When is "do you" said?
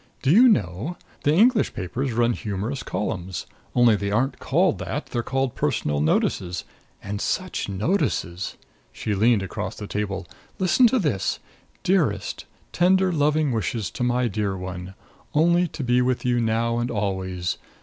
0.23-0.47